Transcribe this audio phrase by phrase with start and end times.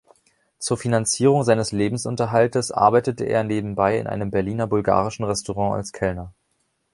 [0.57, 6.33] Zur Finanzierung seines Lebensunterhaltes arbeitete er nebenbei in einem Berliner bulgarischen Restaurant als Kellner.